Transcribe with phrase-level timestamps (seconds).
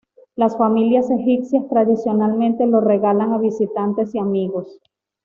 [0.35, 4.79] Las familias egipcias tradicionalmente lo regalan a visitantes y amigos.